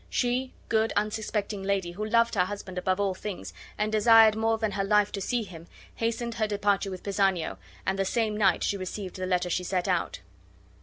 [0.09, 4.71] She, good, unsuspecting lady, who loved her husband above all things, and desired more than
[4.71, 8.77] her life to see him, hastened her departure with Pisanio, and the same night she
[8.77, 10.21] received the letter she set out.